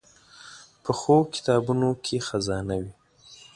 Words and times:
پخو 0.83 1.17
کتابونو 1.33 1.89
کې 2.05 2.17
خزانه 2.27 2.75
وي 2.81 2.93